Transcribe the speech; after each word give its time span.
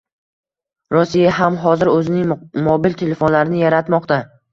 Rossiya 0.93 1.33
ham 1.39 1.59
hozir 1.65 1.91
oʻzining 1.91 2.33
mobil 2.69 2.97
telefonlarini 3.03 3.61
yaratmoqda. 3.65 4.19